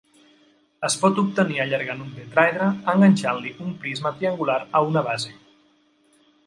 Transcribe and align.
Es 0.87 0.95
pot 1.01 1.19
obtenir 1.23 1.59
allargant 1.65 2.01
un 2.05 2.09
tetràedre 2.15 2.71
enganxant-li 2.95 3.55
un 3.67 3.77
prisma 3.85 4.17
triangular 4.19 4.61
a 4.81 4.87
una 4.93 5.07
base. 5.13 5.37